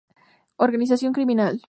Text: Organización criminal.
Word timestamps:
Organización 0.65 1.13
criminal. 1.13 1.53